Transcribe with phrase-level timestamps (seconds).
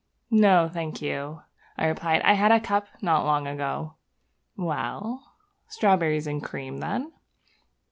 [0.31, 1.43] 'No, thank you,'
[1.77, 3.97] I replied, 'I had a cup not long ago.'
[4.57, 5.31] 'Well,
[5.67, 7.11] strawberries and cream, then?'